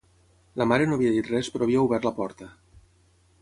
La 0.61 0.65
mare 0.71 0.87
no 0.91 0.97
havia 0.97 1.11
dit 1.17 1.29
res 1.33 1.51
però 1.57 1.67
havia 1.67 1.85
obert 1.89 2.09
la 2.09 2.13
porta. 2.23 2.49